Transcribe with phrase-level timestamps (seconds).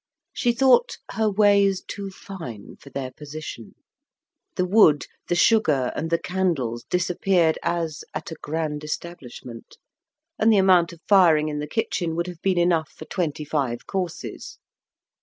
[0.33, 3.75] She thought "her ways too fine for their position";
[4.55, 9.77] the wood, the sugar, and the candles disappeared as "at a grand establishment,"
[10.39, 13.85] and the amount of firing in the kitchen would have been enough for twenty five
[13.85, 14.57] courses.